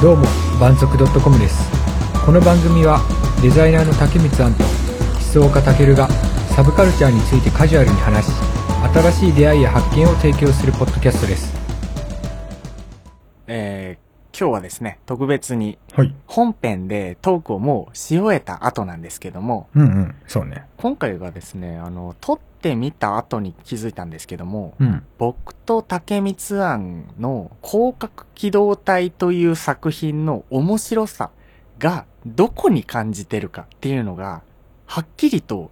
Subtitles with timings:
[0.00, 0.24] どうも
[0.58, 1.70] 万足 .com です。
[2.24, 3.00] この番組は
[3.42, 6.08] デザイナーの竹光庵と思想家たけるが
[6.56, 8.32] サブカルチャーについてカジュアルに話し
[8.94, 11.52] 新しい出会いや発見を提供するポッドキャストです。
[13.46, 16.14] えー、今日はですね、特別にはい。
[16.26, 20.64] 本編でトークをもうし終えた後なんですけども、うんうんそうね。
[20.78, 31.30] 今回はですね、あの、撮ってみた後に気づいたんですけども、うん僕と竹光庵の広角機動隊という作品の面白さ
[31.78, 34.42] がどこに感じてるかっていうのが、
[34.86, 35.70] はっきりと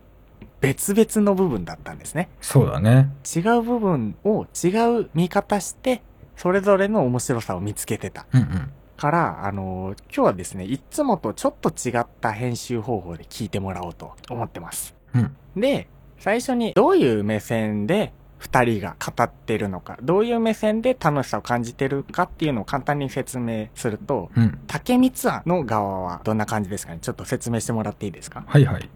[0.61, 2.29] 別々の部分だったんですね。
[2.41, 4.69] そうだね違う部分を違
[5.01, 6.03] う見方して、
[6.37, 8.27] それぞれの面白さを見つけてた。
[8.33, 14.95] うんうんから、あの今日はですね、いつもとちょっと違った編集方法で聞いてもらおうと思ってます。
[15.15, 15.89] うんで、
[16.19, 26.99] 最初にどういう目線で二人が語ってるのか、どういう目線で楽しさを感じてるかっていうのを簡単に説明すると、うん竹光庵の側はどんな感じですかね？
[27.01, 28.45] ちょっと説明してもらっていいですか？
[28.47, 28.89] はいはい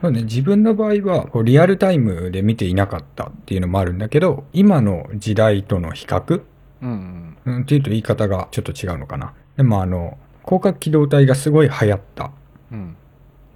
[0.00, 6.42] そうね、自分の場合はこうリアルタイムで見ていなかったっていうのもあるんだけど今の時代との比較
[6.82, 7.54] うんうん。
[7.54, 9.32] うん、っていうと言い方がちょっと違うのかな。
[9.56, 12.32] でもあの、広角機動隊がすごい流行った
[12.72, 12.96] うん。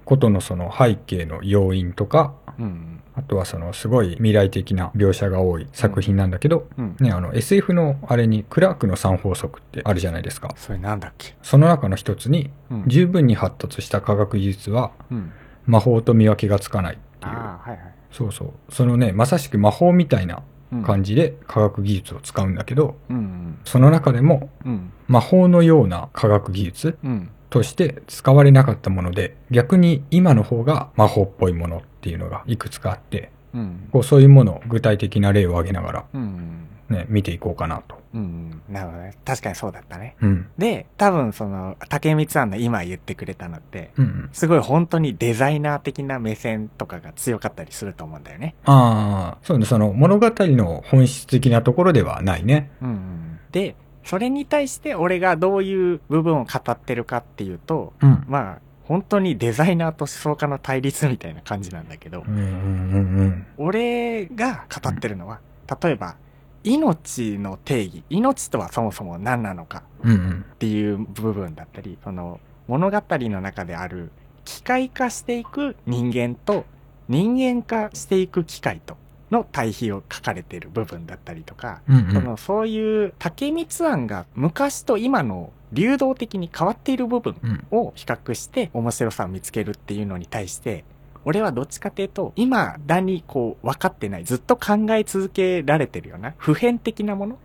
[0.05, 2.96] ことのその背景の要因とか、うん。
[3.17, 6.95] あとはそのすごい未来的な描写が多い作品なんだけど、うん。
[6.99, 10.53] ね、あの SF のあれにクラークの三法則ってあるじゃないですか。
[10.55, 12.83] それなんだっけその中の一つに、うん。
[12.85, 15.31] 十分に発達した科学技術はうん。
[15.65, 17.33] 魔法と見分けがつかないっていう。
[17.33, 17.79] はいはい。
[18.11, 18.53] そうそう。
[18.69, 23.57] そのね、まさしく魔法みたいなうん感じで科学技術を使うんだけど、うん。
[23.65, 24.91] その中でもうん。
[25.07, 27.29] 魔法のような科学技術うん。
[27.49, 33.89] として使われなかったもので逆に今の方が魔法っぽいものっていうのがいくつかあってうん。
[33.91, 36.67] こうそういうものを具体的な例を挙げながら、うん。
[36.89, 37.97] ね、見ていこうかなと。
[38.13, 38.61] うん。
[38.69, 39.17] なるほどね。
[39.25, 40.15] 確かにそうだったね。
[40.21, 48.55] うんで、多分その、竹光さんの今言ってくれたのって、うんうん、すごい本当にデザイナー的な目線とかが強かったりすると思うんだよね。
[48.63, 52.71] ああそうねその物語の本質的なところではないね。
[52.81, 53.39] うんうん。
[53.51, 53.75] で、
[54.05, 65.39] それに対して俺がどういう部分を語ってるかっていうと、うんまあ、本当にデザイナーと思想家の対立みたいな感じなんだけどう、んうんうん俺が語ってるのは、
[65.81, 66.15] 例えば、
[66.63, 70.45] 命の定義、命とはそもそも何なのかうんうん。
[70.53, 74.11] っていう部分だったり、その物語の中である
[74.45, 76.65] 機械化していく人間と
[77.09, 78.97] 人間化していく機械と
[79.31, 82.11] の対比を書かれている部分だったりとか、うんうん。
[82.13, 90.85] そのそういう竹光案が昔と今の流動的に変わっている部分うんを比較して面白さを見つけるっていうのに対して、
[91.25, 97.37] 俺はどっちかというと、今だにこう分かってない、ずっと考え続けられてるような普遍的なもの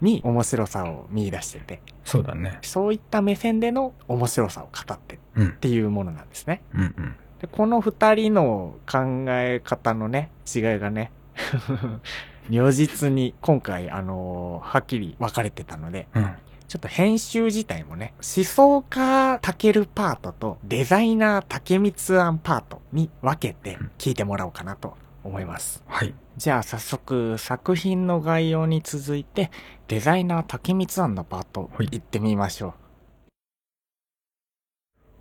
[0.00, 2.58] に面白さを見出してて、そうだね。
[2.62, 6.62] そういった目線での面白さを語ってっていうものなんですね。
[6.74, 11.12] うんうんでこの二人の考え方のね、違いがね、
[12.50, 16.30] 如実に今回、あのーはっきり分かれてたので、うん
[16.68, 25.82] ちょっと編集自体もね、思想家たけるパートとデザイナー竹光案パートに分けて聞いてもらおうかなと思います。
[25.86, 26.12] はい。
[26.36, 29.50] じゃあ早速作品の概要に続いて
[29.88, 32.74] デザイナー竹光案のパートはい行ってみましょ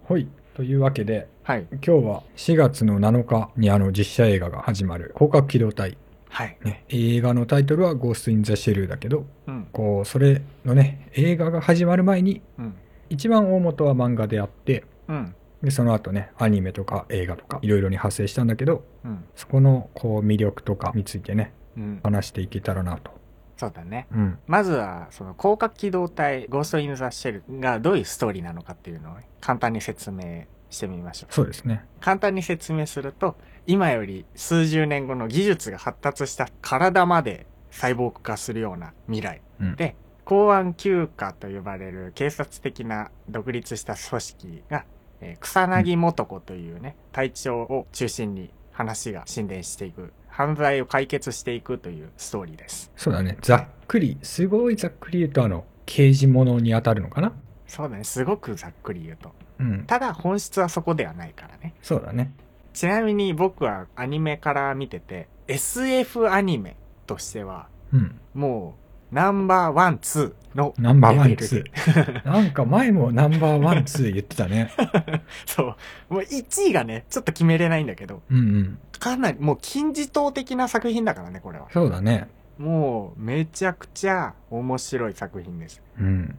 [0.09, 0.27] はい。
[0.53, 1.27] というわけでう。
[1.43, 1.67] はい。
[1.71, 5.97] 今日は4月の7日にあの実写映画が始まる広角機動隊、
[6.27, 6.57] はい。
[6.65, 9.56] ね、映画のタイトルは「ゴースト・イン・ザ・シェル」だけどうん。
[9.71, 12.75] こうそれのね映画が始まる前にうん。
[13.09, 15.35] 一番大元は漫画であってうん。
[15.63, 19.23] でその後ねアニメとか映画とかいろいろに派生したんだけどうん。
[19.35, 21.99] そこのこう魅力とかについてねうん。
[22.03, 23.17] 話していけたらなと。
[23.57, 24.07] そうだね。
[24.11, 31.33] うん、まずは、その広角機動隊ゴースト・イン・ザ・シェルがどういうストーリーなのかっていうのをね簡単に説明してみましょう。
[31.33, 31.83] そうですね。
[31.99, 39.41] 簡単に説明すると、今より数十年後の技術が発達した体まで細胞化するような未来。
[39.61, 44.85] うんで、公安休暇と呼ばれる警察的な独立した組織が、
[45.21, 52.91] えー草薙素子というね、隊長を中心に話が進展していく、犯罪を解決していくというストーリーです。
[52.95, 57.33] そうだねざっくりすごいざっくり言うとあの刑事物に当たるのかな？
[57.65, 59.33] そうだね、すごくざっくり言うと。
[59.59, 61.73] うん、ただ本質はそこではないからね。
[61.81, 62.33] そうだね。
[62.73, 66.75] ちなみに僕はアニメから見てて、SF アニメ
[67.07, 68.75] としては、うん、も
[69.11, 71.71] う、ナンバーワン、ツーのナンバーワンレベルで
[72.25, 74.71] なんか前もナンバーワンツー言ってたね。
[75.45, 75.75] そ
[76.09, 76.13] う。
[76.13, 78.79] もう1位がね、ちょっと決めれないんだけど、うんうん。
[78.99, 81.67] かなりもう金字塔的な作品だからね、これは。
[81.71, 82.27] そうだね。
[82.57, 85.81] もう、めちゃくちゃ面白い作品です。
[85.99, 86.37] うん。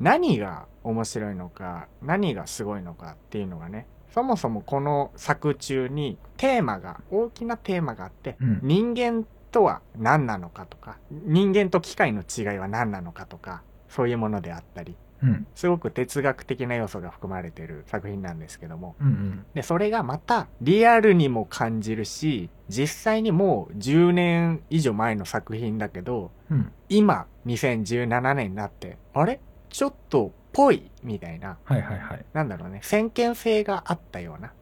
[0.00, 8.60] 何が面白いのか、何がすごいのかっていうのがね、そもそもこの作中にテーマが、大きなテーマがあって、うん。
[8.62, 15.46] 人間とは何なのかとか、人間と機械の違いは何なのかとか、そういうものであったり、うん。
[15.54, 19.46] すごく哲学的な要素が含まれている作品なんですけども、うんうん。
[19.54, 26.72] で、それがまたリアルにも感じるし、実際にもう10年以上前の作品だけど、うん。
[26.88, 29.38] 今、2017年になって、あれ？
[29.68, 32.24] ちょっとぽいみたいな、はいはいはい。
[32.32, 34.52] なんだろうね、先見性があったような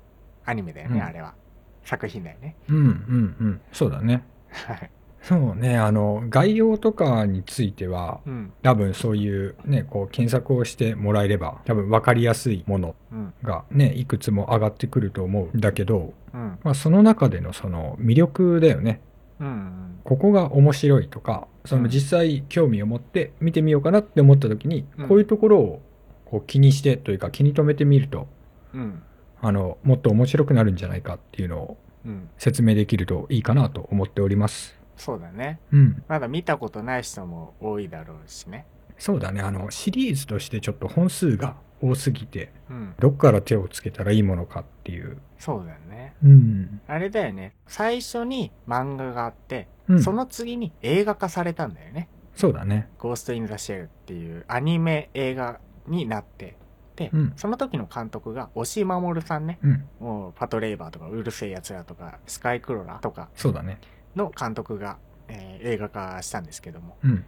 [0.45, 1.35] アニメだよね、うんあれは。
[1.85, 2.57] 作品だよね。
[2.69, 3.61] うんうんうん。
[3.73, 4.23] そうだね。
[4.51, 4.91] はい。
[5.23, 19.01] そうね、あの、概要とかについては、うん、多分そういうね、こう検索をしてもらえれば、多分分かりやすいものうん、がね、いくつも上がってくると思うんだけど、うん、まあその中でのその魅力だよね。
[19.41, 20.01] うん、うん。
[20.05, 25.83] ここが面白いとか、その実際興味を持って見てみようかなって思った時に、うんこういうところを
[26.25, 28.27] こう気にしてというか気に留めてみると、
[28.73, 29.03] うん、
[29.43, 31.77] あの、もっと面白くなるんじゃないかっていうのをうん。
[32.39, 34.79] 説明できるといいかなと思っております。
[34.97, 35.61] そうだね。
[35.73, 36.03] うん。
[36.09, 38.67] まだ見たことない人も多いだろうしね。
[38.99, 39.41] そうだね。
[39.41, 42.95] あの、シリーズとしてちょっと本数が多すぎて、うん。
[42.99, 45.19] どっから手をつけたらいいものかっていう。
[45.39, 46.15] そうだよね。
[46.23, 46.81] うん。
[46.87, 47.55] あれだよね。
[47.67, 52.09] 最初に漫画があって、うん、その次に映画化されたんだよね。
[52.35, 52.89] そうだね。
[52.99, 56.59] ゴースト・イン・ザ・シェルっていうアニメ映画になって、で、
[57.13, 59.59] うんその時の監督が押井守さんね。
[59.63, 59.89] うん。
[60.01, 63.79] もうパトレイバーとかうるせえやつらとかスカイクロラとかそうだね。
[64.17, 64.99] の監督が、
[65.29, 67.25] えー映画化したんですけども、うん。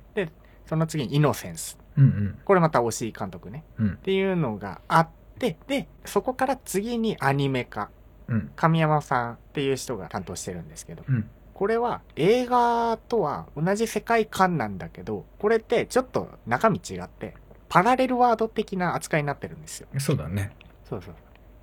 [0.67, 1.79] その次にイノセンス。
[1.97, 2.39] うんうん。
[2.45, 3.65] これまた押井監督ね。
[3.79, 5.09] うんっていうのがあっ
[5.39, 7.91] て、で、そこから次にアニメ化。
[8.29, 8.51] うん。
[8.57, 11.29] 神山さんっていう人が担当してるんですけど、うん。
[11.55, 17.35] これは映画とは同じ世界観なんだけど、これってちょっと中身違って、
[17.73, 19.89] パラレルワード的な扱いになってるんですよ。
[19.99, 20.55] そうだね。
[20.87, 21.15] そうそう。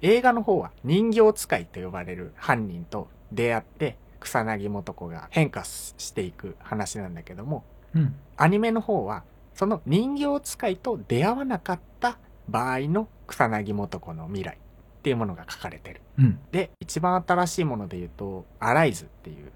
[0.02, 7.64] 映画の方は人形使いと呼ばれる犯人と出会って、草薙素子が変化していく話なんだけども、
[7.94, 8.16] うん。
[8.38, 9.24] アニメの方は、
[9.54, 12.18] その人形使いと出会わなかった
[12.48, 16.02] 場合の草薙素子の未来っていうものが書かれてる。
[16.18, 16.40] うん。
[16.52, 19.52] で、一番新しいもので言うと、アライズっていう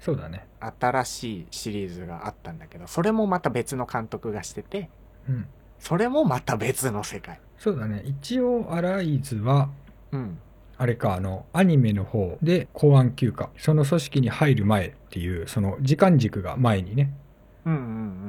[0.00, 0.46] そうだね。
[0.80, 4.88] 新しいシリーズがあったんだけど、それもまた別の監督がしてて、
[5.28, 5.46] うん。
[5.78, 7.40] それもまた別の世界。
[7.58, 8.02] そうだね。
[8.04, 9.70] 一応、アライズは、
[10.12, 10.38] うん。
[10.76, 17.12] あれか、あの、アニメの方で公安休暇、その組織に入る前っていう、その時間軸が前にね、
[17.64, 17.84] うんうんう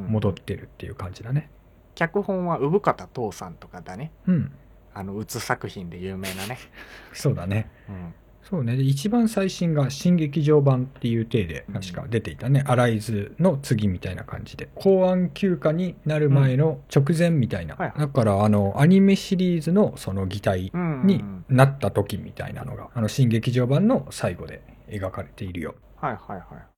[0.07, 0.11] ん。
[0.11, 1.49] 戻ってるっていう感じだね。
[1.95, 4.11] 脚本は産方父さんとかだね。
[4.25, 4.51] うん。
[4.93, 6.57] あの、うつ作品で有名なね。
[7.13, 7.69] そうだね。
[7.87, 8.13] うん。
[8.49, 8.75] そうね。
[8.75, 12.63] で、一番最新が新劇場版っていう体で確か出ていたね。
[12.65, 14.69] アライズの次みたいな感じで。
[14.73, 17.75] 公安休暇になる前の直前みたいな。
[17.75, 21.07] はいはいだから、あの、アニメシリーズのその擬態うん、うん。
[21.07, 25.75] になった時みたいなのが、あの、新劇場版の最後で描かれているよ。
[25.97, 26.69] はいはいはい。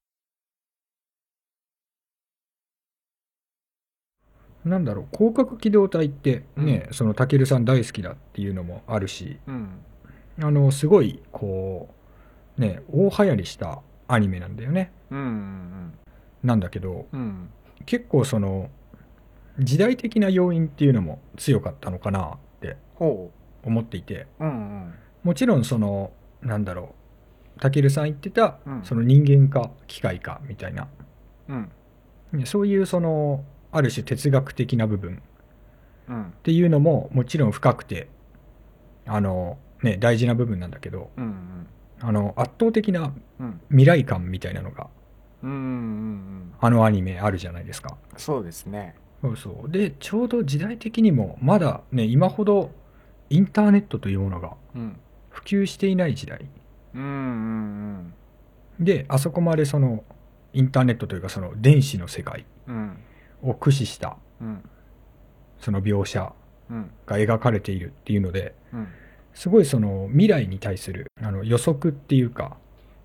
[4.68, 9.70] なんだろう、広角機動隊ってね、その、たけるさん大好きだっていうのもあるし、うん。
[10.40, 11.90] あの、すごい、こ
[12.58, 14.92] う、ね、大流行りしたアニメなんだよね。
[15.10, 15.94] うんうん
[16.44, 17.20] なんだけど、うん。
[17.20, 17.50] うん。
[17.86, 18.70] 結構その、
[19.60, 23.32] 時代的な要因っていうのも強かったのかなってほ
[23.64, 24.46] 思っていて、う。
[24.46, 24.54] うんう
[24.88, 24.94] ん。
[25.24, 26.12] もちろんその、
[26.42, 26.96] なんだろ
[27.58, 30.88] う、たけるさん言ってたうん、その人間か機械かみたいな、
[31.50, 31.72] うん。
[32.34, 35.22] ねそういうその、ある種哲学的な部分
[36.10, 36.24] うん。
[36.24, 38.10] っていうのももちろん深くて、
[39.06, 41.68] あの、ね、大事な部分なんだけど、うんうん。
[42.02, 43.62] あの、圧倒的なうん。
[43.70, 44.88] 未来感みたいなのが、
[45.44, 46.54] うんうんうん。
[46.60, 47.98] あのアニメあるじゃないですか。
[48.18, 48.96] そうですね。
[49.22, 49.72] そうそう。
[49.72, 52.72] で、ちょうど時代的にも、まだね、今ほど
[53.30, 55.00] インターネットというものがうん。
[55.30, 56.46] 普及していない時代
[56.94, 58.14] うんうん
[58.80, 60.04] で、あそこまでその、
[60.54, 62.76] インターネットというかその電子の世界うん。
[63.44, 63.50] うん。
[63.50, 64.70] を駆使したうん。
[65.60, 66.32] その描写
[66.70, 66.92] うん。
[67.06, 68.88] が描かれているっていうので、うん。
[69.34, 72.58] すごいその未来に対するあの予測っていうか、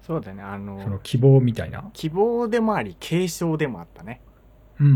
[0.07, 0.43] そうだね。
[0.43, 1.91] あの、その希望みたいな。
[1.93, 4.21] 希望でもあり、継承でもあったね。
[4.79, 4.91] うんう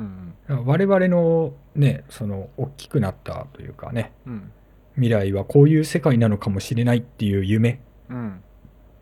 [0.00, 0.66] んうん。
[0.66, 4.32] 我々のね、その大きくなったというかね、うん。
[4.34, 4.52] うん。
[4.94, 8.40] 未来はこういう世界なのかもしれないっていう夢うん。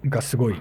[0.06, 0.54] がすごい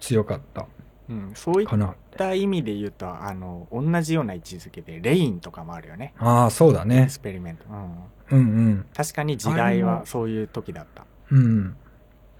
[0.00, 0.66] 強かった
[1.08, 1.32] うん。
[1.34, 1.68] そういっ。
[2.16, 6.14] た意味で言うと、あの、同じような位置づけで、レインとかもあるよね。
[6.18, 7.08] ああ、そうだエね。
[7.08, 7.64] スペリメント。
[7.70, 8.38] うん。
[8.38, 8.86] うんうん。
[8.94, 11.04] 確かに時代はそういう時だった。
[11.30, 11.76] うん。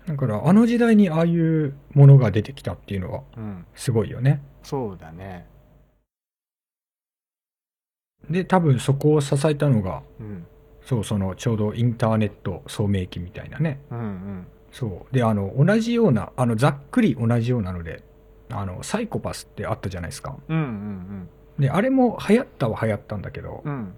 [0.06, 3.66] だから、あの時代にああいうものが出てきたっていうのは、うん。
[3.74, 4.40] すごいよね。
[4.62, 5.46] そうだね。
[8.30, 10.46] で多分そこを支えたのがうん。
[10.84, 14.46] そうそのちょうどインターネット聡明期みたいなねうんうん。
[14.72, 18.02] そうであの同じようなあのざっくり同じようなので
[18.50, 23.94] あのサイコパスってあったじゃないですかうんうんであれも流行ったは流行ったんだけどうん。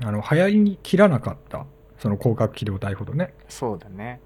[0.00, 0.06] うん。
[0.06, 1.66] あの流行りに切らなかった
[1.98, 4.20] その広角機動隊ほどねそうだね。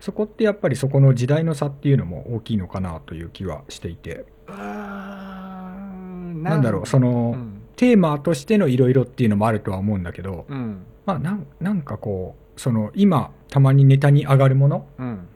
[0.00, 6.42] そこってやっぱりそこの時代の差っていうのも大きいのかなという気はしていてうーん。
[6.42, 7.62] なんだろうその、うん。
[7.76, 10.84] テーマとしてのいろいろっていうのもあるとは思うんだけど、うん。
[11.06, 15.28] まあ、なんなんかこうその今たまにネタに上がるものうん。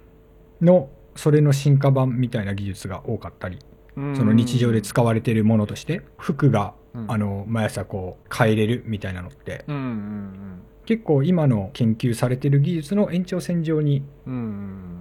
[0.61, 3.59] のそれの進化版みたいな技術が多かったり
[3.97, 14.35] うんその日常で使われているものとして服がうんあの毎朝こう変えれるみたいなのってうんうん結構今の研究されてる技術の延長線上にうん。
[14.35, 14.94] うん。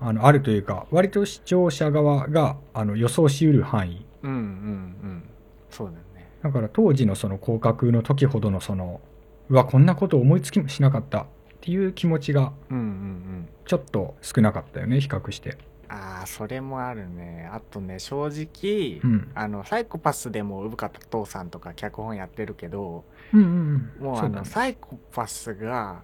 [0.00, 5.22] あのあるというか割と視聴者側があの予想しうる範囲うんうんうん。
[5.70, 6.28] そうだよね。
[6.42, 9.00] だから当時のその広角の時ほどのその
[9.48, 11.26] うわこんなこと思いつきもしなかったっ
[11.60, 13.48] ていう気持ちがうんうんうん。
[13.72, 15.56] ちょっと少なかったよね比較して。
[15.88, 17.48] ああ、それもあるね。
[17.50, 19.30] あとね、正直、うん。
[19.34, 24.04] あの、サイコパスでも生方父さんとか脚本やってるけど、うんうんうん。
[24.04, 24.44] もうあの、ね。
[24.44, 26.02] サイコパスが、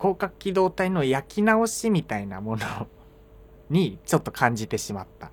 [0.00, 2.88] 広角機動隊の焼き直しみたいなもの
[3.70, 5.30] にちょっと感じてしまった。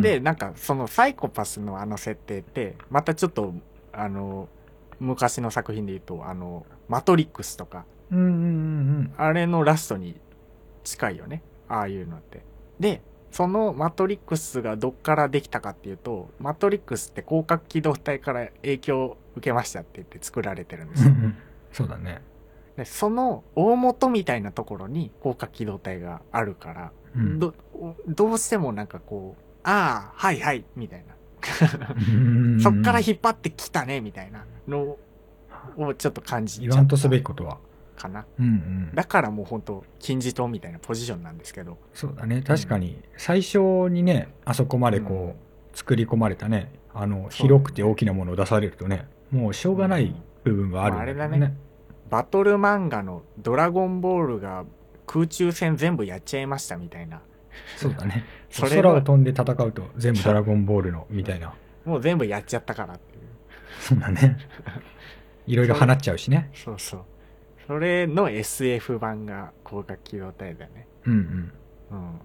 [0.00, 3.52] で、なんかそのサイコパスのあの設定って、またちょっと、
[3.92, 4.48] あの、
[5.00, 7.84] 昔の作品で言うと、あの、マトリックスとか、
[9.18, 10.20] あれのラストに
[10.84, 11.42] 近いよね。
[11.68, 12.42] ああいうのって。
[12.78, 21.14] で、そのマトリックスがどっからできたかっていうと、マトリックスって広角機動隊から影響を受けましたって言って作られてるんですよ。
[21.72, 22.20] そうだね
[22.76, 27.54] でその大元みたいなところに広角機動隊があるから、うんど
[28.06, 31.14] どうしてもなんかこう、ああ、はいはい、みたいな。
[32.14, 34.96] うん そっから引っ張ってきたね、みたいなの
[35.76, 37.58] をちょっと感じちゃった言わんとすべきことは
[38.02, 38.26] かな。
[38.38, 38.90] うんうん。
[38.94, 41.78] だからもう本当金字塔みたいなポジションなんですけど。
[41.94, 42.42] そうだね。
[42.42, 43.00] 確かに。
[43.16, 46.72] 最初にねあそこまでこう作り込まれたね。
[46.94, 51.56] あの広くて大きなものを出されるとねもうしょうがない部分はあるんだけどまああれだね。
[52.10, 54.64] バトル漫画のドラゴンボールが
[55.06, 57.22] 空中戦全部やっちゃいましたみたいな。
[57.76, 58.24] そうだね。
[58.50, 61.54] それは空を飛んで戦うと全部ドラゴンボールのみたいな。
[61.84, 63.22] もう全部やっちゃったからっていう。
[63.80, 64.36] そうだね。
[65.46, 66.50] いろいろ放っちゃうしね。
[66.54, 67.04] そうそう。
[67.66, 70.86] それの SF 版が広角機動隊だよね。
[71.06, 71.52] うんうん
[71.90, 72.20] うん。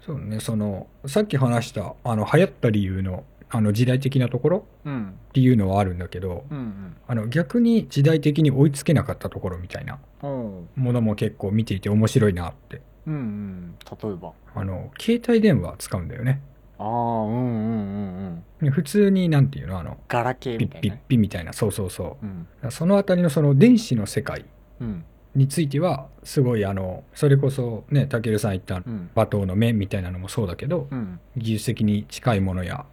[0.00, 3.24] そうねそのさっき話したあの流行った理由の
[3.54, 5.18] あの時代的なところうん。
[5.28, 6.96] っていうのはあるんだけどうんうん。
[7.06, 10.68] あの逆に時代的に追いつけなかったところみたいなうん。
[10.76, 13.74] ものも結構見ていて面白いなってうんうん。
[14.02, 14.32] 例えば。
[14.54, 16.42] あの携帯電話使うんだよね
[16.82, 18.66] ああ、うんうんうんうん。
[18.66, 21.02] で普通になんていうのあのガラケーピッピッみたいなね。
[21.08, 22.26] ピみたいなそうそうそう
[22.64, 22.70] うん。
[22.70, 24.44] そのあたりのその電子の世界
[24.80, 25.04] うん。
[25.34, 29.10] についてはすごいあのそれこそねたけるさん言ったうん。
[29.14, 31.20] 馬頭の目みたいなのもそうだけどうん。
[31.36, 32.84] 技術的に近いものや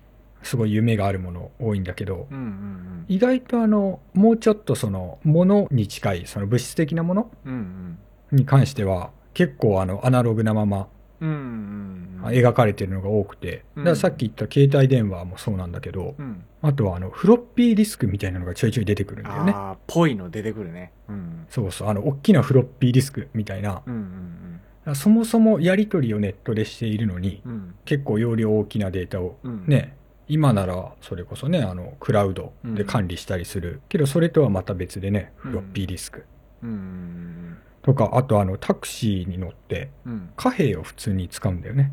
[0.43, 7.53] すごい夢があるもの多いんだけどうんうん意外とあのもうちょっとそのものに近いその物質的なものうん。
[7.53, 7.99] うん
[8.31, 10.87] に関しては結構あのアナログなまま。
[11.21, 16.43] 描かれてるのが多くてうんだからさっき言った携帯電話もそうなんだけどうん。
[16.61, 20.91] あとはあのフロッピーディスクみたいなのがちょいちょい出てくるんだよねああ、ぽいの出てくるね。
[21.07, 21.45] うん。
[21.49, 27.51] そうそうあの大きなフロッピーディスクみたいなうんうんだからそもそもやり取りをネットでしているのにうん。
[27.51, 27.75] うん。
[27.85, 29.65] 結構容量大きなデータをうん。
[29.67, 29.95] ね
[30.27, 36.23] 今ならそれこそねあのクラウドで管理したりする、けどそれとはまた別でねフロッピーディスク
[36.61, 37.57] うんうん
[37.89, 40.13] とかあとあのタクシーに乗ってうん。
[40.13, 40.29] うん。
[40.35, 41.91] 貨幣を普通に使うんだよね、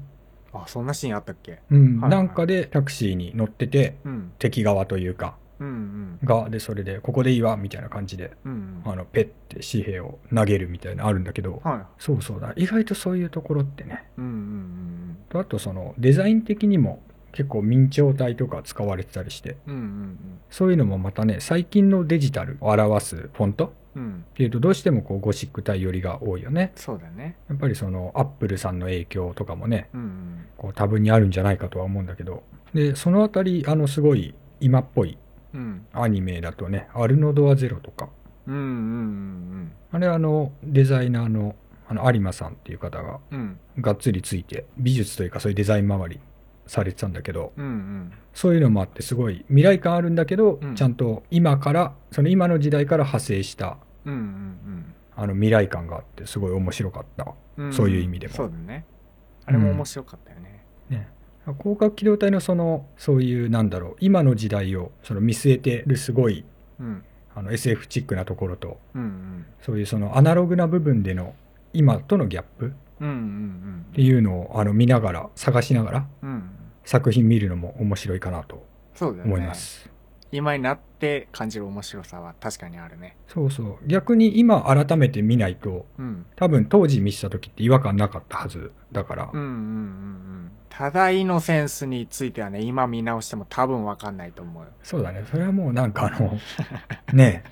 [0.52, 1.60] あ、そんなシーンあったっけ？
[1.70, 4.32] うんなんかでタクシーに乗っててうん。
[4.38, 8.82] 敵側というかうんがでそれでここでいいわみたいな感じでうん。
[8.84, 8.92] うん。
[8.92, 9.24] あのペッ
[9.54, 14.20] て紙幣を投げるみたいなのあるんだけどはそうそうだ意外とそういうところってねい。
[14.20, 19.74] うんうんとあとそのデザイン的にも結構明朝体とか使われてたりしてうん。
[19.74, 20.18] うんうん
[20.50, 23.70] そういうのもまたね最近のデジタルを表すフォントうん。
[23.70, 23.72] うん。
[23.96, 27.36] っていうとどうしてもこうゴシック体寄りが多いよねそうだね。
[27.48, 30.44] やっぱりそのアップルさんの影響とかもねうんうん。
[30.56, 32.42] こう多分にあるんじゃないかとは思うんだけど
[32.74, 35.16] でそのあたりあのすごい今っぽい
[35.54, 35.86] うん。
[35.92, 38.08] アニメだとねアルノドアゼロとか
[38.46, 41.54] うんうんうんあれあのデザイナーの
[41.88, 43.58] あの有馬さんっていう方がうん。
[43.76, 43.82] うん。
[43.82, 46.20] がっつりついて美術というかそういうデザイン周り
[46.66, 48.12] されてたんだけどうんうん。
[48.34, 53.78] そういうのもあってすごい未来感あるんだけど、うんちゃんと今からその今の時代から派生した
[54.12, 57.72] うんうんあの未来感があってすごい面白かった、うん。
[57.72, 58.84] そういう意味でもそうだね。
[59.46, 60.62] あれも面白かったよね。
[60.90, 61.08] ね、
[61.58, 66.44] 広角機動隊のそのそういうなんだろう今の時代をその見据えてるすごい
[66.78, 67.02] うん。
[67.34, 69.46] あの SF チックなところとうんうん。
[69.62, 71.34] そういうそのアナログな部分での
[71.72, 72.70] 今とのギャップっ
[73.00, 76.28] うんうんていうのをあの見ながら探しながらうん。
[76.28, 76.50] うん。
[76.84, 78.66] 作品見るのも面白いかなと。
[79.00, 79.90] 思います。
[80.32, 83.16] 今になって感じる面白さは確かにあるね。
[83.28, 86.26] そうそう逆に今改めて見ないとうん。
[86.36, 90.50] 多分当時見てた時って違和感なかったはずだから、うんうんうんうん。
[90.68, 94.70] ただイノセンスについてはね、今見直しても多分わかんないと思うよ。
[94.82, 96.38] そうだねそれはもうなんかあの
[97.12, 97.44] ね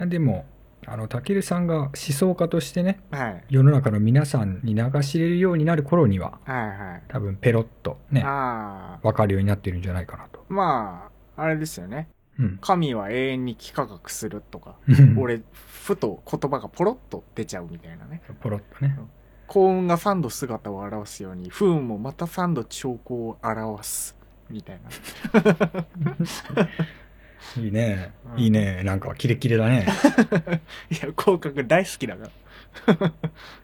[0.00, 0.46] え でも
[0.86, 3.44] あのたけるさんが思想家としてねはい。
[3.48, 7.02] 世の中の皆さんに流し入れるようになる頃にははいはい。
[7.08, 9.06] 多分ペロッとねああ。
[9.06, 10.44] 分かるようになってるんじゃないかなと。
[10.48, 12.08] まあ、あれですよね。
[12.38, 14.76] うん、神は永遠に幾何学するとか、
[15.16, 18.22] 俺、ふと言葉がポロッと出ちゃうみたいなね。
[18.40, 18.98] ポロッとね。
[19.46, 24.16] 幸運が3度姿を表すように、不運もまた3度兆候を表す。
[24.50, 24.90] みたいな。
[27.58, 29.86] いいね、うんいいねなんかキレキレだね
[30.90, 32.30] いや、広角大好きだか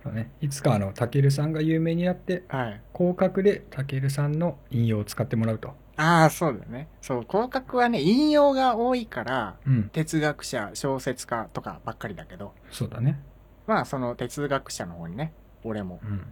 [0.02, 2.58] そうねいつかあのたけるさんが有名になってら。
[2.58, 2.80] はい。
[2.96, 5.74] 広角でたけるさんの引用を使ってもらうと。
[5.96, 6.88] ああ、そうだよね。
[7.02, 13.20] そう、広角はね、引用が多いから、うん哲学者、小説家とかばっかりだけど、そうだね。
[13.66, 15.32] まあ、その哲学者の方にね、
[15.62, 16.22] 俺もうん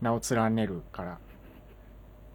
[0.00, 1.18] 名を連ねるから、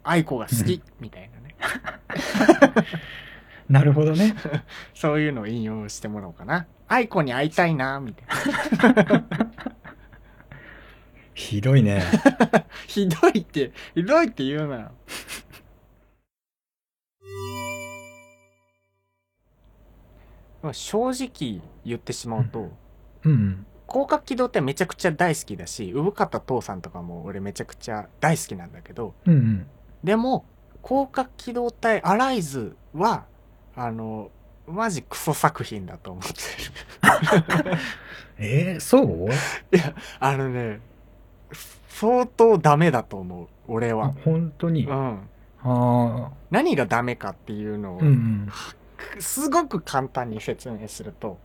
[0.02, 1.54] 愛子が好きみたいなね。
[3.68, 4.34] なるほどね。
[4.94, 6.66] そういうのを引用してもらおうかな。
[6.88, 9.24] 愛子に会いたいな、みたいな。
[11.34, 12.02] ひどいね。
[12.88, 14.92] ひどいって、ひどいって言うなよ。
[20.62, 22.72] まあ正直言ってしまうと、
[23.24, 29.32] うん広角機動ってめちゃくちゃ大好きだし、産方父さんとかも俺めちゃくちゃ大好きなんだけど、うん。
[29.32, 29.66] うんうん。
[30.04, 30.44] でも、
[30.86, 33.24] 広角機動隊アライズは、
[33.78, 34.30] あの、
[34.66, 37.76] マジクソ作品だと思ってる。
[38.38, 39.28] えー、そう？
[40.20, 40.80] あのね、
[41.88, 44.14] 相当ダメだと思う、俺あは。
[44.24, 44.86] 本当に？
[44.90, 44.94] あ
[45.64, 46.22] うん。
[46.24, 48.04] あ何がダメかっていうのを、ー。
[48.04, 48.48] うん
[49.20, 51.38] すごく簡単に説明すると、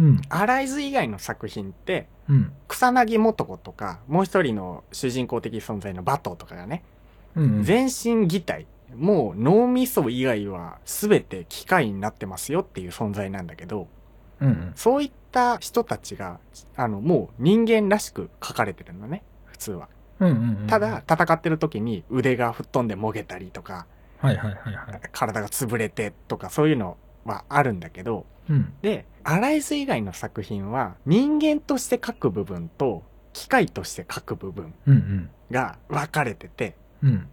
[0.00, 0.06] うん。
[0.06, 0.22] うん。
[0.30, 2.52] アライズ以外の作品って、うん。
[2.66, 6.82] 草薙素子とか、もう一人の主人公的存在のバトとかがね、
[7.36, 7.62] うんうん。
[7.62, 8.66] 全身擬態、
[8.96, 13.88] もう脳みそ以外は全て機械になってますよっていう存在なんだけど、
[14.40, 14.72] うんうん。
[14.74, 16.40] そういった人たちが、
[16.76, 19.88] あの、もう人間らしく書かれてるのね、普通は。
[20.20, 20.66] うんうんうん。
[20.66, 23.86] ただ、、戦ってる時に腕が吹っ飛んでもげたりとか、
[24.18, 25.00] はいはいはいはい。
[25.12, 28.72] 体が潰れてとかそういうのはあるんだけど、うん。
[28.82, 33.02] で、アライズ以外の作品は人間として書く部分と
[33.32, 35.30] 機械として書く部分うんうん。
[35.50, 36.74] が分かれてて、うん。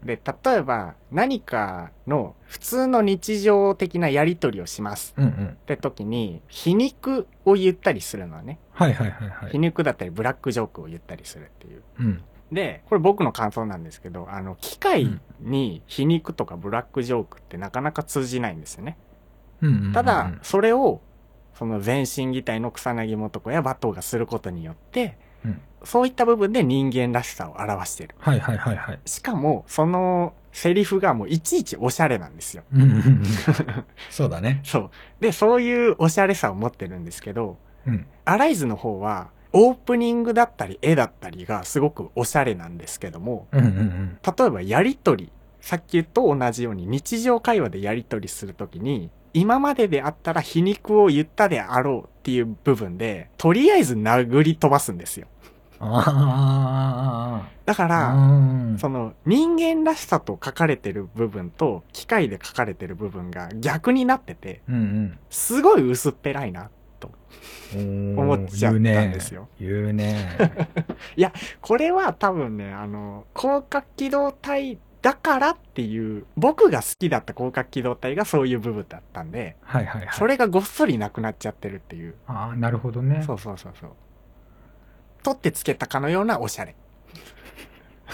[0.03, 5.47] で、例えば何かの普通の日常的なやり取りをしますうんうん。
[5.53, 8.59] って時に皮肉を言ったりするのはね。
[8.73, 9.51] はいはいはいはい。
[9.51, 11.83] 皮肉だったりブラックジョークを言ったりするっていう。
[11.99, 12.23] うん。
[12.51, 18.97] で、これ僕の感想なんですけど、あの、機械に皮肉とかブラックジョークってなかなか通じないんですよね。
[19.61, 19.93] うんうんうんうん。
[19.93, 21.01] ただ、それを、
[21.53, 28.15] その全身擬態の草薙素子や馬頭がすることによって、うんそういった部分で人間らしさを表してる。
[28.19, 28.99] はいはいはいはい。
[29.05, 32.63] しかも、そのセリフがもういちいちおしゃれなんですよ。
[34.09, 34.61] そうだね。
[34.65, 34.89] そう。
[35.19, 38.05] で、そういうおしゃれさを持ってるんですけど、うん。
[38.25, 44.19] アライズの方は、オープニングだったり絵だったりがすごくおしゃれなんですけども、うんうんうん。
[44.23, 55.27] 例えばやりとり、さっきと同じように日常会話でやりとりするときに、今までであったら皮肉を言ったであろうっていう部分で、とりあえず殴り飛ばすんですよ。
[55.79, 58.17] だから、う
[58.73, 66.69] んその人間らしさと書かれてる部分と機械で書かれてる部分が逆になってて、うんすごい薄っぺらいな。
[67.75, 68.19] うん。
[68.19, 70.37] 思っちゃったんですよ言うね。
[70.37, 70.49] 言
[71.17, 71.31] うね。
[71.61, 80.15] これは多分ね、あの、広角機動隊だからっていう、僕が好きだった広角機動隊がそういう部分だったんで、はいはいはい。
[80.15, 82.15] それがごっそりなくなっちゃってるっていう。
[82.27, 83.23] ああ、なるほどね。
[83.25, 83.91] そうそうそうそう。
[85.23, 86.75] 取ってつけたかのようなおしゃれ。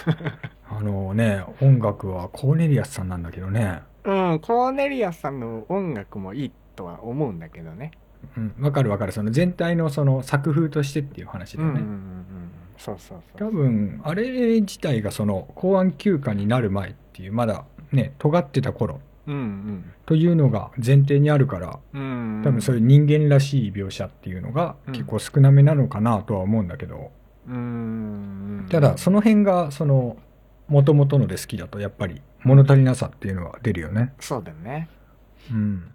[0.69, 3.81] あのね、音楽はコーネリアスさんなんだけどね。
[4.05, 7.91] うん、コーネリアスさんの音楽もいいとは思うんだけどね。
[8.35, 9.11] うん、わかるわかる。
[9.11, 11.79] その全体のその作風としてっていう話だよね。
[11.79, 12.25] うんうんうんうん。
[12.77, 13.49] そうそうそう。
[13.49, 22.37] 多分、あれ自体がその公安休暇になる前っていう、まだね、尖ってた頃うんというのが前提にあるから、うん。
[22.37, 22.43] うん。
[22.43, 27.11] 多分そういう人間らしい描写っていうのがうん結構少なめなのかなとは思うんだけど、
[27.47, 28.67] うん。
[28.69, 30.17] ただその辺がその
[30.67, 34.13] 元々ので好きだとやっぱり物足りなさっていうのは出るよね。
[34.19, 34.89] そうだよね。
[35.51, 35.91] うん。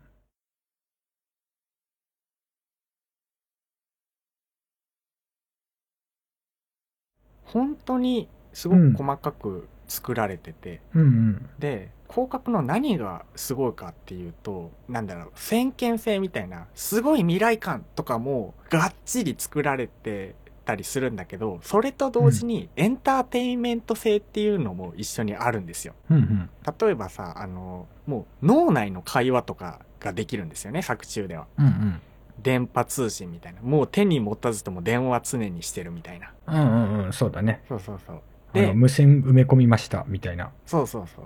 [7.52, 11.48] 本当にすごく細かく作られてて、うんうん。
[11.58, 20.34] で広角の何がすごいかっていうとなんだろう先見性みたいなすごい未来感とかもがっちり作られて
[20.66, 26.50] たりするんだけどそれと同時にエンターテインメント性っていうのも一緒にあるんですようんうん。
[26.78, 32.00] 例えばさあのもう脳内の会話とかができるんですよね作中ではうんうん。
[32.40, 36.60] 電波通信みたいなもう手に持たずとも電話常にしてるみたいなうんう
[37.02, 37.12] んうん。
[37.12, 37.62] そうだね。
[37.68, 38.20] そうそうそう
[38.54, 40.50] あの無線埋め込みましたみたいな。
[40.66, 41.24] そうそうそう。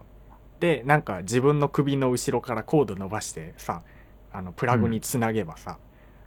[0.60, 3.82] で、なんか自分の首の後ろからコード伸ばしてさ、
[4.32, 5.78] あの、プラグにつなげばさ、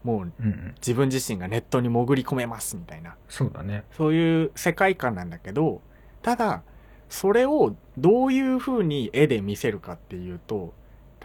[0.03, 0.75] もううんうん。
[0.75, 3.83] 自分自身がネットに潜り込めますみたいな、そうだね。
[3.95, 5.81] そういう世界観なんだけど、
[6.21, 6.63] ただ、
[7.07, 10.73] それをどういう風に絵で見せるかっていうと、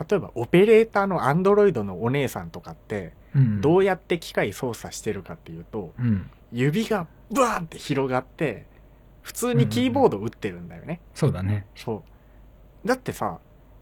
[0.09, 3.13] 例えばオペレーターのアンドロイドのお姉さんとかって。
[3.61, 6.31] どうやって機械操作してるかっていうと、うん。
[6.53, 8.67] 指がブワーンって広がって、
[9.23, 11.01] 普通にキーボード打ってるんだよね。
[11.15, 11.67] そうだね。
[11.75, 12.05] そ
[12.85, 12.89] う。
[12.89, 13.41] だってさ、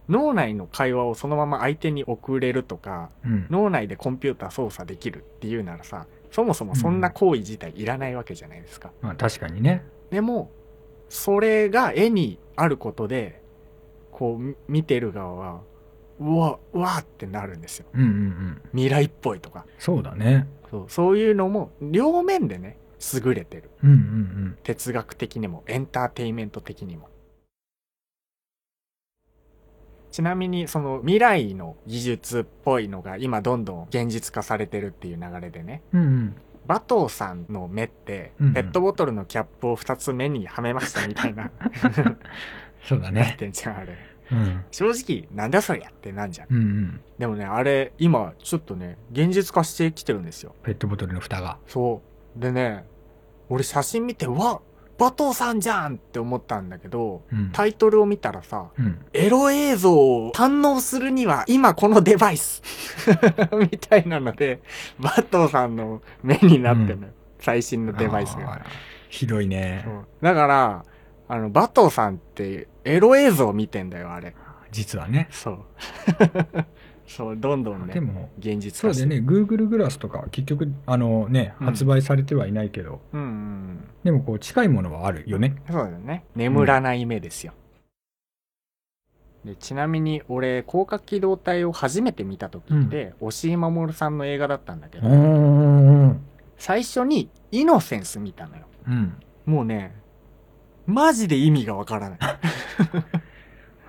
[0.09, 3.47] 脳内の会話をそのまま相手に送れるとか、うん。
[3.51, 8.91] 脳内でコンピューター操作できるっていうならさ、そもそもそんな行為自体いらないわけじゃないですか。
[9.03, 9.85] まあ確かにね。
[10.11, 10.51] でも、
[11.09, 13.43] それが絵にあることで、
[14.11, 15.61] こうみ見てる側は、
[16.23, 17.87] うわ、うわってなるんですよ。
[17.93, 18.63] うんうんうん。
[18.73, 19.67] 未来っぽいとか。
[19.79, 20.47] そうだね。
[20.71, 22.79] そうそういうのも両面でね、
[23.15, 23.71] 優れてる。
[23.83, 23.99] うんうんう
[24.51, 24.59] ん。
[24.63, 27.09] 哲学的にもエンターテインメント的にも。
[30.13, 36.37] ちなみにその未来の技術っぽいのが今どんどん現実化されてるっていう流れでね、うんうん。
[36.67, 41.53] バトーさんの目ってうんうんペットボトルのキャップを2つ目にはめましたみたいな、な っ
[42.85, 43.35] そうだね。
[43.39, 44.12] てんじゃんあれ。
[44.33, 44.65] うん。
[44.71, 46.49] 正直なんだそりゃってなんじゃん。
[46.51, 47.01] うんうん。
[47.19, 50.55] でもね、あれ今ちょっとね、現実化してきてるんですよ。
[50.63, 51.59] ペットボトルの蓋が。
[51.67, 52.03] そ
[52.37, 52.41] う。
[52.41, 52.85] でね、
[53.49, 54.61] 俺写真見て、うわ
[54.99, 57.51] バトーさんじゃんって思ったんだけど、うん。
[57.53, 59.05] タイトルを見たらさ、うん。
[59.13, 62.63] エロ映像を堪能するには今このデバイス
[63.59, 64.61] みたいなので、
[64.99, 68.65] バトーさんの目になってるのよ、最新のデバイスが。
[69.09, 69.85] ひどいね
[70.23, 70.85] だから、
[71.33, 74.35] あの、バトーさんってエロ映像見てんだよ、あれ。
[74.71, 75.29] 実はね。
[75.31, 75.59] そう。
[77.09, 78.73] そう、どんどんねで、も、現実。
[78.73, 79.17] そうだよね。
[79.27, 85.57] Google グラスとか結局、あのね、うん発売されてはいないけど、うんうんでもこう近いものはあるよね。
[85.69, 85.73] うん。
[85.73, 86.25] そうだよね。
[86.37, 87.55] 眠らない目ですよ。
[89.47, 96.25] でちなみに俺広角機動隊を初めて見た時って、押井守さんの映画だったんだけど、うんうんうん。
[96.59, 98.67] 最初にイノセンス見たのよ。
[98.87, 99.15] うん。
[99.47, 100.02] もうね、
[100.87, 102.19] マジで意味がわからない。
[102.19, 102.23] い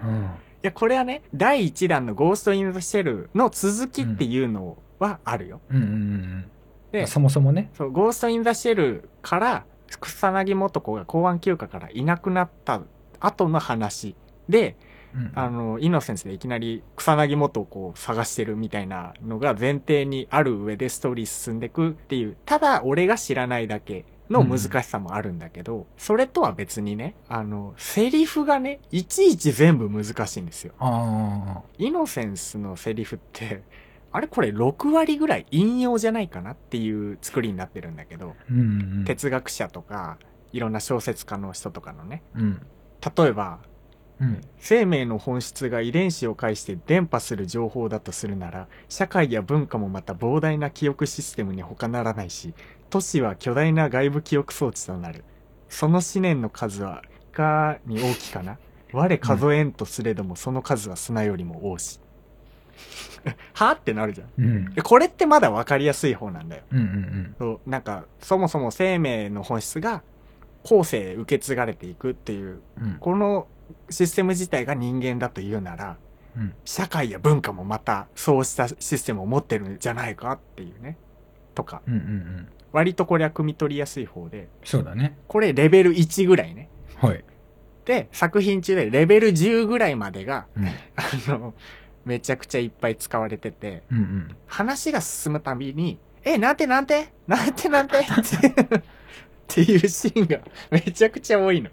[0.05, 0.29] うん。
[0.61, 5.61] や、これはね、第1弾のゴースト・イン・ザ・シェルの続きっていうのはあるよ。
[5.69, 6.45] うんうんうん。
[6.91, 7.71] で、そもそもね。
[7.73, 9.65] そう、ゴースト・イン・ザ・シェルから、
[9.99, 12.81] 草薙素子が公安休暇からいなくなった
[13.19, 14.15] 後の話
[14.49, 14.75] で、
[15.15, 30.73] うんあの、イノセンスでいきなり草薙素子を探してるみたいなのが前提にある上でストーリー進んでくっていう、ただ俺が知らないだけの難しさもあるんだけど、それとは別にね、あの、セリフがね、いちいち全部難しいんですよ。
[30.79, 33.63] あイノセンスのセリフって、
[34.11, 38.43] あれこれ6割ぐらい引用じゃないかなっていう作りになってるんだけど、あ。
[38.49, 38.63] うんう
[39.01, 39.05] ん。
[39.05, 40.17] 哲学者とか、
[40.51, 42.61] いろんな小説家の人とかのね、うん。
[43.17, 43.59] 例えば、
[44.19, 44.41] うん。
[44.59, 52.53] 生命の本質が遺伝子を介して伝播する情報だとするなら、社会や文化もまた膨大な記憶システムに他ならないし、
[52.93, 55.23] 都市は巨大な外部記憶装置となる。
[55.67, 57.01] その思念の数は
[57.31, 58.59] いかに大きかな
[58.91, 61.99] 我数えんとすれどもその数は砂よりも多し。
[63.53, 64.29] はってなるじゃん。
[64.37, 64.73] うん。
[64.75, 66.61] でこれってまだわかりやすい方なんだよ。
[66.71, 70.03] うんうんそう、なんか、そもそも生命の本質が
[70.61, 72.83] 後世へ受け継がれていくっていううん。
[72.83, 72.97] うん。
[72.99, 73.47] この
[73.89, 75.97] システム自体が人間だというなら、
[76.37, 80.95] うん社会や文化もまたそうしたシステムを持ってるんじゃないかっていうね。
[81.55, 82.47] とか、うんうんうん。
[82.73, 85.17] 割とこれは汲み取りやすい方で、そうだね。
[85.27, 86.69] これレベル1ぐらいね。
[86.97, 87.23] はい。
[87.85, 90.65] で、作品中でレベル10ぐらいまでが、うん。
[90.65, 90.71] あ
[91.27, 91.53] の、
[92.03, 94.35] めちゃくちゃいっぱい使われてて、うんうん。
[94.47, 97.13] 話が進むたびに、え、なんてなんて？
[97.27, 97.99] なんてなんて？
[97.99, 98.81] ってっ
[99.47, 100.39] ていうシーンが
[100.71, 101.69] めちゃくちゃ多いの。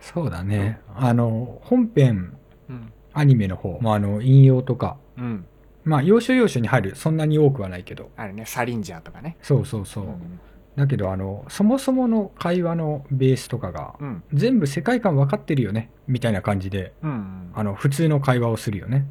[0.00, 0.80] そうだね。
[0.94, 2.36] あの、本編、
[2.68, 2.92] うん。
[3.12, 5.46] アニメの方もあの、引用とか、うん。
[5.84, 8.10] まあ、要所要所に入る、そんなに多くはないけど。
[8.16, 9.36] あれね、サリンジャーとかね。
[9.42, 10.04] そうそうそう。
[10.04, 10.40] うん
[10.76, 14.24] だけどあのそもそもの会話のベースとかがうん。
[14.32, 17.50] 全部世界観分かってるよねみたいな感じでうんうん。
[17.54, 19.06] あの普通の会話をするよね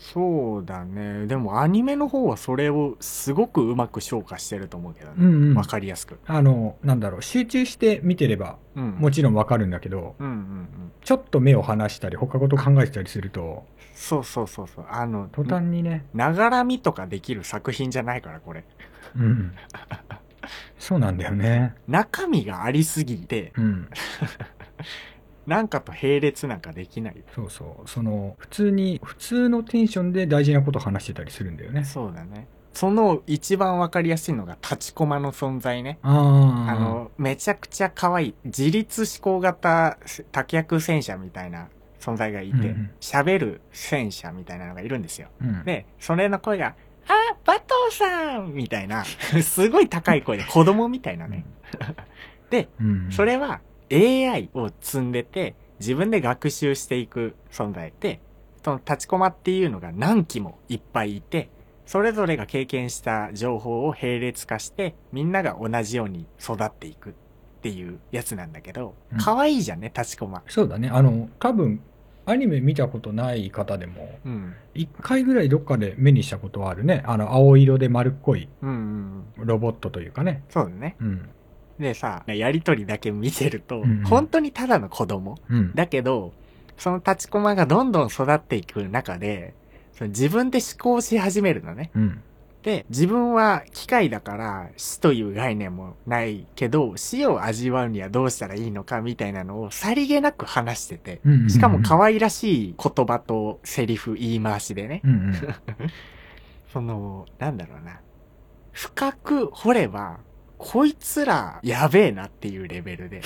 [0.00, 1.26] そうだね。
[1.26, 5.14] でもアニメの方はそれをすごくうまく消化してると思うけどね。
[5.18, 6.18] うんうんわかりやすく。
[6.26, 8.90] あのなんだろう集中して見てればうん。
[8.92, 10.92] もちろん分かるんだけどうんうんうん。
[11.04, 14.86] ちょっと目を離したり他事考えてたりするとそうそうそうそう。
[14.88, 18.64] あの、途端にねながらみとかできる作品じゃないから、これ。
[19.14, 19.52] うん
[20.78, 23.88] そうなんだよね 中身がありすぎて、うん
[25.50, 27.16] なんかと並列なんかできない。
[27.34, 32.46] そうそうその普通に普通のテンションで大事なこと話してたりするんだよねそうだね。
[32.72, 35.98] その一番わかりやすいのが立ちコマの存在ね。
[36.02, 36.12] あ
[36.78, 39.98] の、めちゃくちゃ可愛い、自立思考型
[40.30, 41.66] 多脚戦車みたいな
[41.98, 45.30] 存在がいてうんうん、喋、る戦車みたいなのがいるんですよ。
[45.42, 46.76] うんで、それの声が、
[47.08, 51.44] あ、バトーさんみたいな、すごい高い声で子供みたいなね。
[52.50, 53.60] で、うんそれは
[53.92, 58.20] AI を積んでて、自分で学習していく存在で、
[58.64, 61.48] その立ちコマっていうのが何機もいっぱいいて、
[61.86, 67.12] それぞれが経験した情報を並列化して、みんなが同じように育っていくっ
[67.62, 70.42] ていうやつなんだけどうん、可愛いじゃんね、立ちコマ。
[70.46, 71.80] そうだねあの多分
[72.26, 74.54] アニメ見たことない方でもうん。
[74.74, 79.46] 一回ぐらいどっかで目にしたことはあるねあの青色で丸っこいうんうんうん。
[79.46, 80.96] ロボットというかねそうだね。
[81.00, 81.28] うん
[81.80, 85.38] でさ、やりとりだけ見てると、うんうん本当にただの子供。
[85.48, 86.32] うんだけど、
[86.76, 89.54] その立ちコマがどんどん育っていく中で、
[89.92, 91.90] その自分で思考し始めるのね。
[91.94, 92.22] うん
[92.62, 105.34] で、自分は機械だから死という概念もないけど、死を味わうにはどうしたらいいのかみたいなのをさりげなく話してて、うんしかも可愛らしい言葉とセリフ言い回しでね、うんうん
[106.72, 108.00] その、なんだろうな。
[108.72, 110.18] 深く掘れば、
[110.62, 113.22] こいつらやべえなっていうレベルで、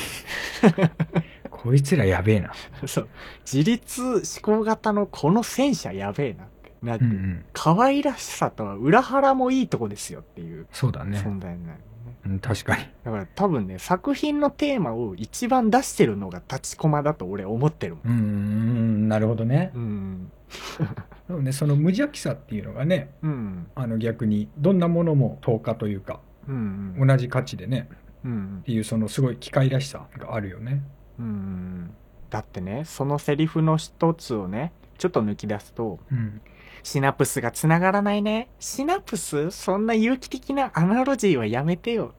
[1.51, 2.53] こいつらやべえな。
[2.87, 3.09] そう、
[3.44, 6.73] 自立思考型のこの戦車やべえなって。
[6.81, 7.44] なって、うんうん。
[7.53, 11.18] 可愛らしさとは裏腹もいいとこですよっていうそうだね。
[11.18, 11.85] 存在になる、ね。
[12.27, 12.85] うん確かに。
[13.03, 18.09] だから多分ね、作品のテーマを一番出してるのが立ちコマだと俺思ってるもん。
[18.09, 19.73] うんなるほどね。
[19.75, 20.31] うん。
[21.27, 23.66] でもねその無邪気さっていうのがねうん。
[23.75, 26.95] あの逆にどんなものも等価というかうん。
[26.99, 27.07] うん。
[27.07, 27.89] 同じ価値でね
[28.25, 28.65] うんっ。
[28.65, 30.83] ていうそのすごい機械らしさがあるよね
[31.19, 31.95] うん。
[32.31, 36.41] だってね、そのセリフの一つをね、ちょっと抜き出すと、うん
[36.85, 38.49] シナプスが繋がらないね。
[38.61, 42.13] シナプスそんな有機的なアナロジーはやめてよ。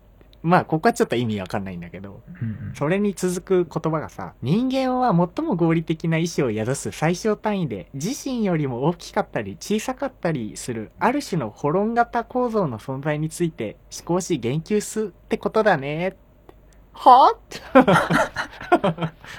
[0.46, 16.16] まあ、ここはちょっと意味わかんないんだけど、うんそれに続く言葉がさ、人間は最も合理的な意志を宿す最小単位で、自身よりも大きかったり小さかったりする、ある種のホロン型構造の存在について思考し言及すってことだね。
[16.94, 17.82] はぁ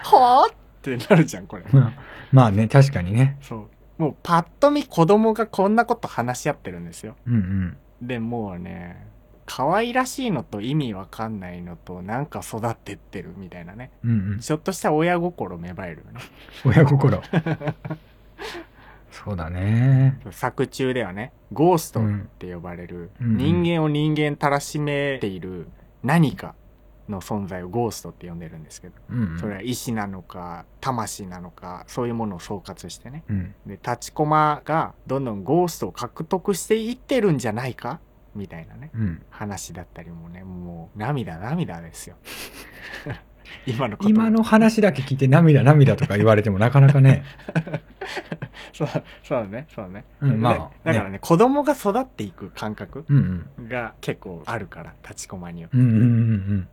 [0.02, 1.64] はぁってなるじゃん、これ。
[1.70, 1.92] まあ
[2.32, 4.02] まあね確かにねそう。
[4.02, 7.14] もうパッと見子供がこんなこと話し合ってるんですよ。
[7.26, 9.06] うんうんで、もうね、
[9.46, 13.90] 可愛らしいのと意味わかんないのとなんか育ってってるみたいなね。
[14.04, 16.20] うんうんちょっとした親心芽生えるよね。
[16.64, 17.22] 親心
[19.10, 25.68] そうだね作中ではね、ゴーストっうんて呼ばれる、うん人間を人間たらしめている
[26.02, 26.54] 何か
[27.08, 33.22] の存在をゴーストって呼んでるんですけど、うんうんそれは意志なのか、魂なのか、そういうものを総括してね。
[33.28, 38.00] うんで、立ちコマがどんどんゴーストを獲得していってるんじゃないか
[38.36, 39.22] みたいなね、うん。
[39.30, 42.16] 話だったりもね、もう涙涙ですよ。
[43.66, 47.24] 今の今の話だけ聞いて涙涙とか言われてもなかなかね。
[48.72, 48.88] そう、
[49.22, 50.04] そうだね、そうだね。
[50.20, 50.60] うんまあで
[50.92, 53.46] だからね子供が育っていく感覚うん。
[53.58, 55.76] うんが結構あるから、立ちコマによって。
[55.76, 56.68] うんうんうんうん。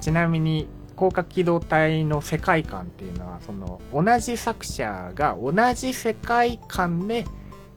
[0.00, 7.24] ちなみに、広角機動隊の世界観っていうのは、その、同じ作者が同じ世界観で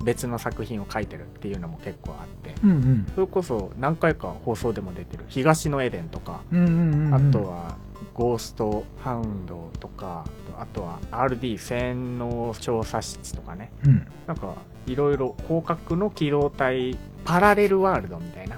[0.04, 3.08] 別の作品を書いてるっていうのも結構あって、うんうん。
[3.16, 7.78] それこそ何回か放送でも出てる東のエデンとか、うんうんうんあとは
[8.14, 10.26] ゴーストハウンドとか、
[10.58, 14.08] あとは RD 洗脳調査室とかね、うん。
[14.26, 14.56] なんか
[14.88, 18.58] いろいろ広角の機動隊パラレルワールドみたいな、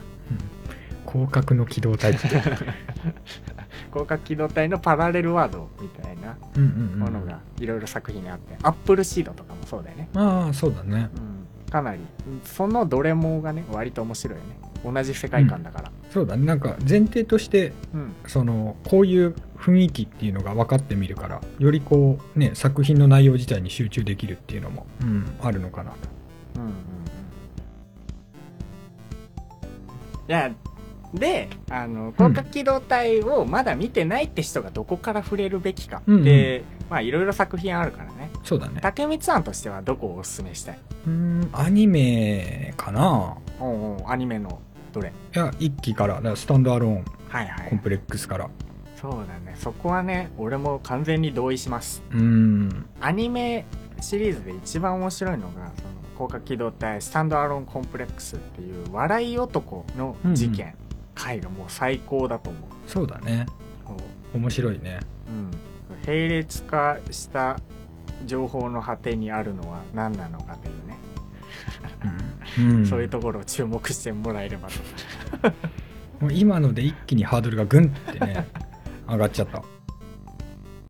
[1.10, 2.42] 広角の機動隊って
[3.92, 6.38] 光学機動隊のパラレルワードみたいな
[6.98, 10.10] ものがいろいろ作品にあって、アップルシードとかもそうだよね。
[10.16, 11.20] ああそうだね、う
[11.70, 12.00] ん、かなり。
[12.44, 14.58] そのどれもがね割と面白いよね。
[14.84, 16.46] 同じ世界観だから、うん、そうだね。
[16.46, 25.92] なんか前提として、うん、そのこういう雰囲気っていうのが分かってみるからよりこうね作品の内容自体に集中できるっていうのも、うん、あるのかな。
[25.92, 26.62] と。
[26.62, 26.76] んうんうん、
[30.30, 30.50] いや
[31.14, 36.24] で、あの、広角機動隊をまだ見てないって人がどこから触れるべきかうんうん。
[36.24, 38.30] で、まあいろいろ作品あるからね。
[38.44, 38.80] そうだね。
[38.82, 40.80] 竹光庵としてはどこをおすすめしたい？
[41.08, 43.38] うーんアニメかな。
[43.60, 44.62] おうおうアニメの
[44.94, 45.10] どれ？
[45.10, 47.06] いや一期からだからスタンドアローン。
[47.28, 47.70] はいはい。
[47.70, 48.50] コンプレックスから。
[48.96, 49.56] そうだね。
[49.58, 52.04] そこはね、俺も完全に同意します。
[52.12, 52.86] うーん。
[53.00, 53.66] アニメ
[54.02, 55.68] シリーズで一番面白いのが、その、
[56.16, 60.76] 広角機動隊スタンドアローンコンプレックスっていう笑い男の事件、
[61.20, 62.64] 回がもう最高だと思う。
[62.88, 63.46] そうだね。
[64.34, 65.02] 面白いね。
[65.28, 65.52] うん。
[66.08, 67.60] 並列化した
[68.26, 70.98] 情報の果てにあるのは何なのかというね、
[72.60, 75.54] うん、そういうところを注目してもらえればと。
[76.26, 78.46] もう今ので一気にハードルがグンってね
[79.08, 79.64] 上がっちゃった